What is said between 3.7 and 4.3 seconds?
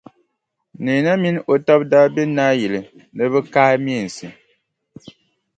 meensi.